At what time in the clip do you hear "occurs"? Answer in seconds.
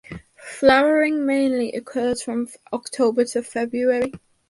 1.73-2.23